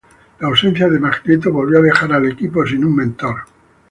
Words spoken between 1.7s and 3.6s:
a dejar al equipo sin un mentor.